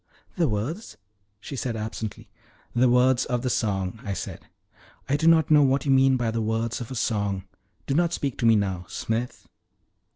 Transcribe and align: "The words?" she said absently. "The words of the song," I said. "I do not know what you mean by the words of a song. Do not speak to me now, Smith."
"The 0.35 0.49
words?" 0.49 0.97
she 1.39 1.55
said 1.55 1.75
absently. 1.75 2.27
"The 2.73 2.89
words 2.89 3.25
of 3.25 3.43
the 3.43 3.51
song," 3.51 3.99
I 4.03 4.13
said. 4.13 4.47
"I 5.07 5.15
do 5.15 5.27
not 5.27 5.51
know 5.51 5.61
what 5.61 5.85
you 5.85 5.91
mean 5.91 6.17
by 6.17 6.31
the 6.31 6.41
words 6.41 6.81
of 6.81 6.89
a 6.89 6.95
song. 6.95 7.43
Do 7.85 7.93
not 7.93 8.11
speak 8.11 8.39
to 8.39 8.47
me 8.47 8.55
now, 8.55 8.85
Smith." 8.89 9.47